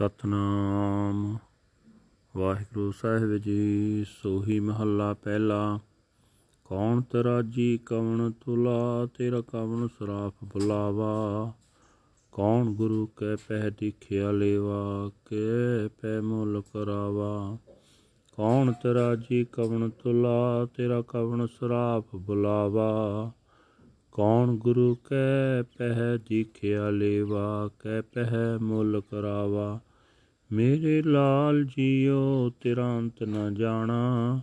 [0.00, 1.38] ਸਤਨਾਮ।
[2.36, 5.80] ਵਾਹਿਗੁਰੂ ਸਾਹਿਬ ਜੀ, ਸੋਹੀ ਮਹੱਲਾ ਪਹਿਲਾ।
[6.64, 11.52] ਕੌਣ ਤਰਾਜੀ ਕਵਣ ਤੁਲਾ, ਤੇਰਾ ਕਵਣ ਸਰਾਫ ਬੁਲਾਵਾ।
[12.32, 17.58] ਕੌਣ ਗੁਰੂ ਕੈ ਪਹਿ ਦਿਖਿਆ ਲੇਵਾ, ਕੇ ਪੈ ਮੁਲ ਕਰਾਵਾ।
[18.36, 23.32] ਕੌਣ ਤਰਾਜੀ ਕਵਣ ਤੁਲਾ, ਤੇਰਾ ਕਵਣ ਸਰਾਫ ਬੁਲਾਵਾ।
[24.12, 29.80] ਕੌਣ ਗੁਰੂ ਕੈ ਪਹਿ ਦਿਖਿਆ ਲੇਵਾ, ਕੈ ਪਹਿ ਮੁੱਲ ਕਰਾਵਾ।
[30.52, 34.40] ਮੇਰੇ ਲਾਲ ਜੀਓ, ਤੇਰਾ ਅੰਤ ਨ ਜਾਣਾ।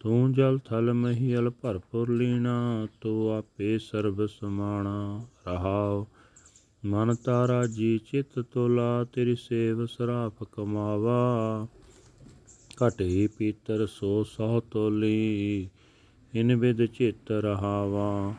[0.00, 6.06] ਤੂੰ ਜਲ ਥਲ ਮਹੀਲ ਭਰਪੁਰ ਲੀਣਾ, ਤੂੰ ਆਪੇ ਸਰਬ ਸਮਾਣਾ। ਰਹਾਉ
[6.84, 11.66] ਮਨ ਤਾਰਾ ਜੀ, ਚਿਤ ਤੋਲਾ, ਤੇਰੀ ਸੇਵ ਸਰਾਫ ਕਮਾਵਾ।
[12.86, 15.68] ਘਟੇ ਪੀਤਰ ਸੋ ਸਹੁ ਤੋਲੀ,
[16.34, 18.34] ਇਨ ਵਿਦ ਚਿਤ ਰਹਾਵਾ।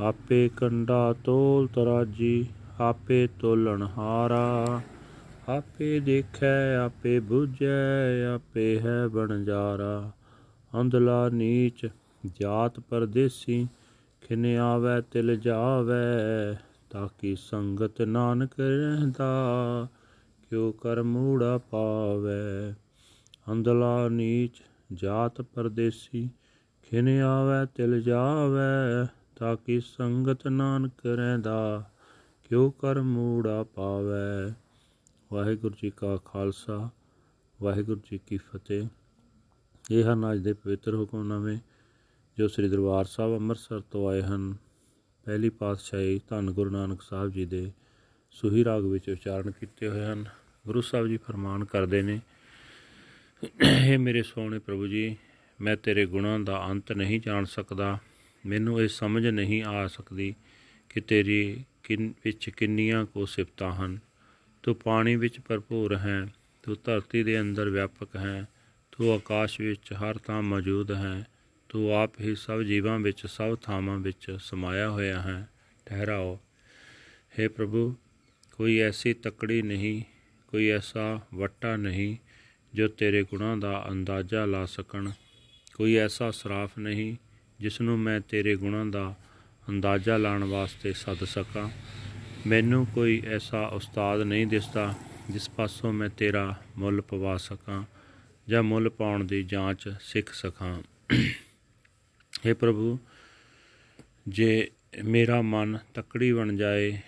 [0.00, 2.46] ਆਪੇ ਕੰਡਾ ਤੋਲ ਤਰਾਜੀ,
[2.80, 4.82] ਆਪੇ ਤੋਲਣ ਹਾਰਾ।
[5.48, 10.10] ਆਪੇ ਦੇਖੈ, ਆਪੇ ਬੁਝੈ, ਆਪੇ ਹੈ ਬਣਜਾਰਾ।
[10.80, 11.86] ਅੰਧਲਾ ਨੀਚ
[12.40, 13.68] ਜਾਤ ਪਰਦੇਸੀ,
[14.20, 16.54] ਖਿਨ ਆਵੈ, ਤਿਲ ਜਾਵੈ
[16.90, 19.28] ਤਾਕੀ ਸੰਗਤ ਨਾਨਕ ਰਹਿੰਦਾ,
[20.50, 22.74] ਕਿਉ ਕਰ ਮੂੜਾ ਪਾਵੈ।
[23.52, 24.62] ਅੰਧਲਾ ਨੀਚ
[24.92, 26.30] ਜਾਤ ਪਰਦੇਸੀ,
[26.82, 29.06] ਖਿਨ ਆਵੈ, ਤਿਲ ਜਾਵੈ
[29.36, 31.84] ਤਾਕੀ ਸੰਗਤ ਨਾਨਕ ਰਹਿੰਦਾ,
[32.48, 34.54] ਕਿਉ ਕਰ ਮੂੜਾ ਪਾਵੈ।
[35.32, 36.90] ਵਾਹਿਗੁਰੂ ਜੀ ਕਾ ਖਾਲਸਾ,
[37.62, 38.88] ਵਾਹਿਗੁਰੂ ਜੀ ਕੀ ਫਤਿਹ।
[39.90, 41.58] ਇਹ ਹਨ ਅੱਜ ਦੇ ਪਵਿੱਤਰ ਹੁਕਮਨਾਮੇ
[42.38, 44.56] ਜੋ ਸ੍ਰੀ ਦਰਬਾਰ ਸਾਹਿਬ ਅੰਮ੍ਰਿਤਸਰ ਤੋਂ ਆਏ ਹਨ।
[45.24, 47.72] ਪਹਿਲੀ ਪਾਤਸ਼ਾਹੀ ਧੰਨ ਗੁਰੂ ਨਾਨਕ ਸਾਹਿਬ ਜੀ ਦੇ
[48.30, 50.24] ਸੁਹੀ ਰਾਗ ਵਿੱਚ ਉਚਾਰਨ ਕੀਤੇ ਹੋਏ ਹਨ।
[50.66, 52.20] ਗੁਰੂ ਸਾਹਿਬ ਜੀ ਫਰਮਾਨ ਕਰਦੇ ਨੇ
[53.64, 55.16] ਇਹ ਮੇਰੇ ਸੋਹਣੇ ਪ੍ਰਭੂ ਜੀ,
[55.60, 57.98] ਮੈਂ ਤੇਰੇ ਗੁਣਾਂ ਦਾ ਅੰਤ ਨਹੀਂ ਜਾਣ ਸਕਦਾ।
[58.46, 60.34] ਮੈਨੂੰ ਇਹ ਸਮਝ ਨਹੀਂ ਆ ਸਕਦੀ
[60.88, 63.98] ਕਿ ਤੇਰੀ ਕਿਨ ਵਿੱਚ ਕਿੰਨੀਆਂ ਕੋ ਸਿਫਤਾਂ ਹਨ।
[64.62, 66.26] ਤੂੰ ਪਾਣੀ ਵਿੱਚ ਭਰਪੂਰ ਹੈ,
[66.62, 68.48] ਤੂੰ ਧਰਤੀ ਦੇ ਅੰਦਰ ਵਿਆਪਕ ਹੈ,
[68.92, 71.26] ਤੂੰ ਆਕਾਸ਼ ਵਿੱਚ ਹਰ ਥਾਂ ਮੌਜੂਦ ਹੈ,
[71.68, 75.48] ਤੂੰ ਆਪ ਹੀ ਸਭ ਜੀਵਾਂ ਵਿੱਚ, ਸਭ ਥਾਵਾਂ ਵਿੱਚ ਸਮਾਇਆ ਹੋਇਆ ਹੈ।
[75.86, 76.40] ਠਹਿਰਾਓ।
[77.38, 77.96] हे ਪ੍ਰਭੂ,
[78.56, 80.02] ਕੋਈ ਐਸੀ ਤਕੜੀ ਨਹੀਂ,
[80.48, 82.16] ਕੋਈ ਐਸਾ ਵੱਟਾ ਨਹੀਂ
[82.74, 85.10] ਜੋ ਤੇਰੇ ਗੁਣਾਂ ਦਾ ਅੰਦਾਜ਼ਾ ਲਾ ਸਕਣ।
[85.74, 87.16] ਕੋਈ ਐਸਾ ਸਰਾਫ ਨਹੀਂ
[87.60, 89.14] ਜਿਸ ਨੂੰ ਮੈਂ ਤੇਰੇ ਗੁਣਾਂ ਦਾ
[89.68, 91.68] ਅੰਦਾਜ਼ਾ ਲਾਉਣ ਵਾਸਤੇ ਸੱਦ ਸਕਾਂ।
[92.46, 94.94] ਮੈਨੂੰ ਕੋਈ ਐਸਾ ਉਸਤਾਦ ਨਹੀਂ ਦਿਸਦਾ
[95.30, 97.84] ਜਿਸ ਪਾਸੋਂ ਮੈਂ ਤੇਰਾ ਮੁੱਲ ਪਵਾ ਸਕਾਂ
[98.48, 100.82] ਜਾਂ ਮੁੱਲ ਪਾਉਣ ਦੀ ਜਾਂਚ ਸਿੱਖ ਸਕਾਂ।
[102.46, 102.98] हे ਪ੍ਰਭੂ,
[104.28, 104.70] ਜੇ
[105.04, 107.00] ਮੇਰਾ ਮਨ ਤਕੜੀ ਬਣ ਜਾਏ,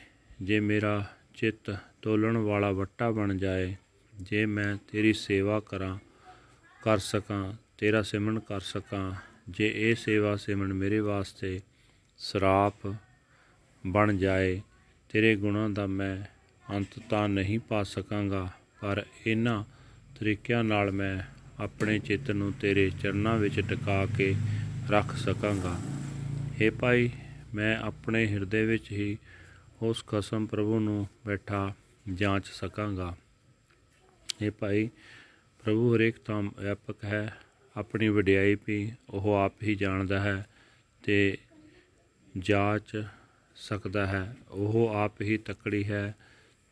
[0.43, 1.05] ਜੇ ਮੇਰਾ
[1.35, 3.77] ਚਿੱਤ ਤੋਲਣ ਵਾਲਾ ਵੱਟਾ ਬਣ ਜਾਏ,
[4.21, 5.99] ਜੇ ਮੈਂ ਤੇਰੀ ਸੇਵਾ ਕਰਾਂ,
[6.83, 9.13] ਕਰ ਸਕਾਂ, ਤੇਰਾ ਸਿਮਰਨ ਕਰ ਸਕਾਂ,
[9.49, 11.61] ਜੇ ਇਹ ਸੇਵਾ ਸਿਮਰਨ ਮੇਰੇ ਵਾਸਤੇ
[12.19, 12.95] ਸਰਾਪ
[13.87, 14.61] ਬਣ ਜਾਏ
[15.13, 16.17] ਤੇਰੇ ਗੁਣਾਂ ਦਾ ਮੈਂ
[16.77, 18.49] ਅੰਤ ਤਾਂ ਨਹੀਂ ਪਾ ਸਕਾਂਗਾ,
[18.81, 19.65] ਪਰ ਇਹਨਾਂ
[20.19, 21.19] ਤਰੀਕਿਆਂ ਨਾਲ ਮੈਂ
[21.63, 24.35] ਆਪਣੇ ਚਿੱਤ ਨੂੰ ਤੇਰੇ ਚਰਨਾਂ ਵਿੱਚ ਟਿਕਾ ਕੇ
[24.91, 25.77] ਰੱਖ ਸਕਾਂਗਾ।
[26.61, 27.11] हे ਭਾਈ,
[27.55, 29.17] ਮੈਂ ਆਪਣੇ ਹਿਰਦੇ ਵਿੱਚ ਹੀ
[29.83, 31.73] ਉਸ ਕਸਮ ਪ੍ਰਭੂ ਨੂੰ ਬੈਠਾ
[32.13, 33.15] ਜਾਂਚ ਸਕਾਂਗਾ।
[34.43, 34.89] हे ਭਾਈ,
[35.63, 37.37] ਪ੍ਰਭੂ ਹਰੇਕ ਤਾਂ ਵਿਆਪਕ ਹੈ,
[37.77, 40.47] ਆਪਣੀ ਵਡਿਆਈ ਵੀ ਉਹ ਆਪ ਹੀ ਜਾਣਦਾ ਹੈ
[41.03, 41.37] ਤੇ
[42.39, 43.05] ਜਾਂਚ
[43.63, 46.15] ਸਕਦਾ ਹੈ। ਉਹ ਆਪ ਹੀ ਤਕੜੀ ਹੈ।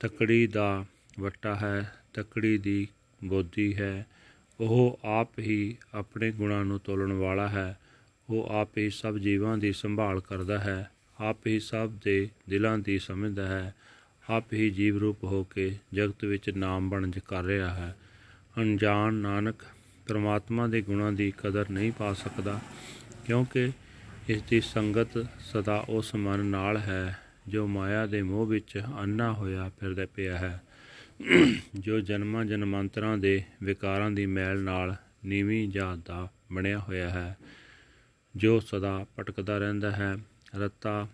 [0.01, 0.85] ਤਕੜੀ ਦਾ
[1.21, 2.89] ਵੱਟਾ ਹੈ। ਤਕੜੀ ਦੀ
[3.25, 4.07] ਬੋਧੀ ਹੈ।
[4.61, 7.79] ਉਹ ਆਪ ਹੀ ਆਪਣੇ ਗੁਣਾਂ ਨੂੰ ਤੋਲਣ ਵਾਲਾ ਹੈ।
[8.31, 10.91] ਉਹ ਆਪ ਹੀ ਸਭ ਜੀਵਾਂ ਦੀ ਸੰਭਾਲ ਕਰਦਾ ਹੈ।
[11.21, 13.75] ਆਪ ਹੀ ਸਭ ਦੇ ਦਿਲਾਂ ਦੀ ਸਮਝਦਾ ਹੈ।
[14.31, 17.97] ਆਪ ਹੀ ਜੀਵ ਰੂਪ ਹੋ ਕੇ ਜਗਤ ਵਿੱਚ ਨਾਮ ਬਣਜ ਕਰ ਰਿਹਾ ਹੈ।
[18.59, 19.55] ਅਣਜਾਣ ਨਾਨਕ
[20.09, 22.61] ਪਰਮਾਤਮਾ ਦੇ ਗੁਣਾਂ ਦੀ ਕਦਰ ਨਹੀਂ ਪਾ ਸਕਦਾ,
[23.27, 23.71] ਕਿਉਂਕਿ
[24.31, 27.19] ਇਸ ਦੀ ਸੰਗਤ ਸਦਾ ਉਸ ਮਨ ਨਾਲ ਹੈ,
[27.49, 30.63] ਜੋ ਮਾਇਆ ਦੇ ਮੋਹ ਵਿੱਚ ਅੰਨਾ ਹੋਇਆ ਫਿਰਦਾ ਪਿਆ ਹੈ।
[31.75, 37.37] ਜੋ ਜਨਮਾਂ ਜਨਮਾਂਤਰਾਂ ਦੇ ਵਿਕਾਰਾਂ ਦੀ ਮੈਲ ਨਾਲ ਨੀਵੀਂ ਜਾਤ ਦਾ ਬਣਿਆ ਹੋਇਆ ਹੈ,
[38.37, 40.17] ਜੋ ਸਦਾ ਭਟਕਦਾ ਰਹਿੰਦਾ ਹੈ।
[40.57, 41.09] ਰਤਾ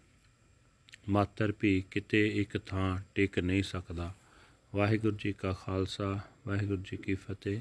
[1.08, 4.14] ਮਾਤਰ ਵੀ ਕਿਤੇ ਇੱਕ ਥਾਂ ਟਿਕ ਨਹੀਂ ਸਕਦਾ।
[4.74, 7.60] ਵਾਹਿਗੁਰੂ ਜੀ ਕਾ ਖਾਲਸਾ, ਵਾਹਿਗੁਰੂ ਜੀ ਕੀ ਫਤਿਹ।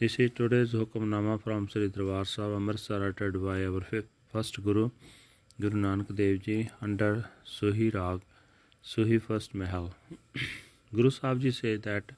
[0.00, 4.02] This is today's Hukamnama from Sri Darbar Sahib Amritsar uttered by our
[4.32, 4.90] first Guru,
[5.60, 8.22] Guru Nanak Dev Ji under Suhi Rag,
[8.82, 9.90] Suhi First Mahal.
[10.94, 12.12] Guru Sahib Ji say that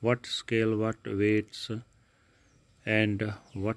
[0.00, 1.70] what scale, what weights,
[2.84, 3.76] and what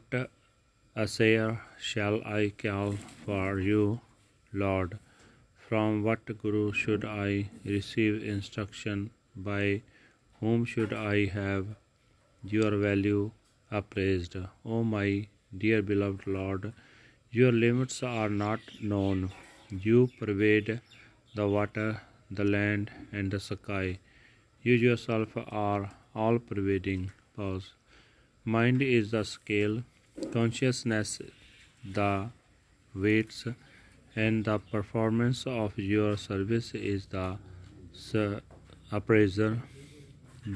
[0.95, 2.95] assayer shall I call
[3.25, 4.01] for you,
[4.51, 4.97] Lord?
[5.69, 9.11] From what Guru should I receive instruction?
[9.35, 9.83] By
[10.39, 11.67] whom should I have
[12.43, 13.31] your value
[13.69, 14.35] appraised.
[14.65, 16.73] O my dear beloved Lord,
[17.37, 19.31] your limits are not known.
[19.69, 20.69] You pervade
[21.35, 22.01] the water,
[22.31, 23.99] the land, and the sky.
[24.63, 25.35] You yourself
[25.65, 27.11] are all pervading.
[27.35, 27.73] Pause.
[28.43, 29.83] Mind is the scale,
[30.33, 31.21] consciousness
[31.99, 32.29] the
[32.95, 33.45] weights,
[34.15, 37.27] and the performance of your service is the
[38.91, 39.51] appraiser.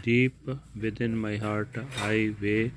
[0.04, 0.50] Deep
[0.86, 2.72] within my heart, I weigh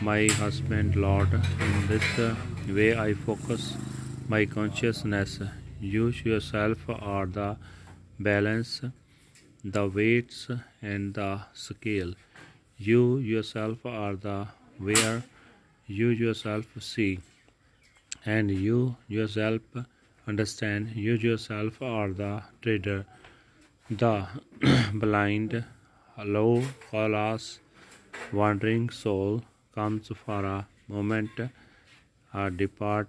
[0.00, 1.32] my husband, Lord.
[1.34, 2.08] In this
[2.72, 3.74] way, I focus
[4.28, 5.40] my consciousness.
[5.80, 7.56] You yourself are the
[8.18, 8.82] balance,
[9.64, 10.48] the weights,
[10.82, 12.14] and the scale.
[12.76, 14.48] You yourself are the
[14.78, 15.22] where
[15.86, 17.20] you yourself see,
[18.24, 19.62] and you yourself
[20.26, 20.92] understand.
[20.94, 23.06] You yourself are the trader,
[23.90, 24.26] the
[24.92, 25.64] blind,
[26.24, 26.62] low,
[26.92, 27.60] alas,
[28.32, 29.42] wandering soul
[29.74, 31.30] comes for a moment,
[32.34, 33.08] uh, depart,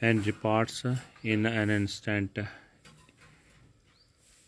[0.00, 0.84] and departs
[1.22, 2.38] in an instant.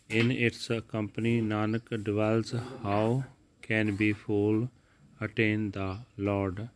[0.09, 2.53] In its company, Nanak dwells.
[2.83, 3.23] How
[3.61, 4.69] can be fool
[5.19, 6.67] attain the Lord?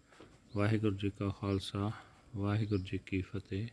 [0.56, 1.92] Waheguru ji ਕਾ ਖਾਲਸਾ
[2.38, 3.68] ਵਾਹਿਗੁਰੂ ਜੀ ਕੀ ਫਤਿਹ